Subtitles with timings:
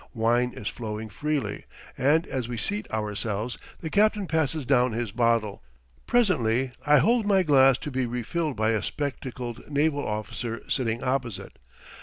[0.15, 1.65] Wine is flowing freely,
[1.95, 5.61] and as we seat ourselves the captain passes down his bottle.
[6.07, 11.59] Presently I hold my glass to be refilled by a spectacled naval officer sitting opposite.